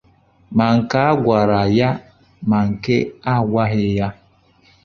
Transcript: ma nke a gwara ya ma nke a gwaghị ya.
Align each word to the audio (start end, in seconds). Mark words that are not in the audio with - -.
ma 0.57 0.67
nke 0.77 0.97
a 1.09 1.11
gwara 1.21 1.61
ya 1.77 1.89
ma 2.49 2.59
nke 2.69 2.95
a 3.31 3.33
gwaghị 3.49 3.87
ya. 3.97 4.07